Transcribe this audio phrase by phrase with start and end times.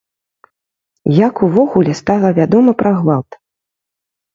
[1.27, 3.43] Як увогуле стала вядома пра гвалт?